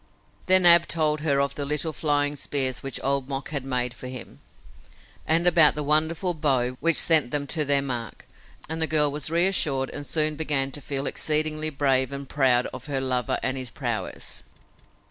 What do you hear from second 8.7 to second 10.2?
the girl was reassured and